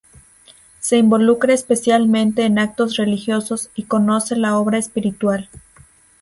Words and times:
Se 0.79 0.97
involucra 0.97 1.53
especialmente 1.53 2.43
en 2.43 2.57
actos 2.57 2.95
religiosos 2.97 3.69
y 3.75 3.83
conoce 3.83 4.35
la 4.35 4.57
obra 4.57 4.79
espiritual. 4.79 5.47